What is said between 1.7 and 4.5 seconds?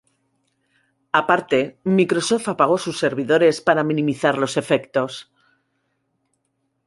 Microsoft apagó sus servidores para minimizar